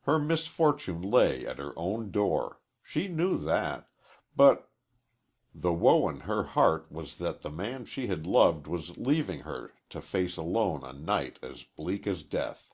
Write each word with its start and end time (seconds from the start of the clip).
Her 0.00 0.18
misfortune 0.18 1.00
lay 1.00 1.46
at 1.46 1.58
her 1.60 1.72
own 1.76 2.10
door. 2.10 2.60
She 2.82 3.06
knew 3.06 3.38
that. 3.38 3.88
But 4.34 4.68
The 5.54 5.72
woe 5.72 6.08
in 6.08 6.22
her 6.22 6.42
heart 6.42 6.90
was 6.90 7.18
that 7.18 7.42
the 7.42 7.50
man 7.50 7.84
she 7.84 8.08
had 8.08 8.26
loved 8.26 8.66
was 8.66 8.96
leaving 8.98 9.42
her 9.42 9.72
to 9.90 10.00
face 10.00 10.36
alone 10.36 10.82
a 10.82 10.92
night 10.92 11.38
as 11.40 11.62
bleak 11.62 12.08
as 12.08 12.24
death. 12.24 12.72